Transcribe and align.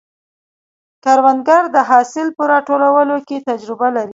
کروندګر 1.03 1.63
د 1.75 1.77
حاصل 1.89 2.27
په 2.37 2.43
راټولولو 2.53 3.15
کې 3.27 3.37
تجربه 3.49 3.87
لري 3.95 4.09